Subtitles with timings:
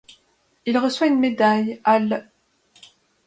[0.65, 2.27] Il reçoit une médaille à l'.